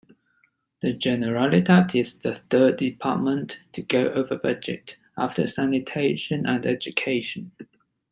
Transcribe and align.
The 0.79 0.95
Generalitat 0.97 1.93
is 1.93 2.17
the 2.17 2.33
third 2.33 2.77
department 2.77 3.61
to 3.73 3.83
go 3.83 4.05
over 4.13 4.35
budget, 4.35 4.97
after 5.15 5.45
Sanitation 5.47 6.43
and 6.47 6.65
Education. 6.65 7.51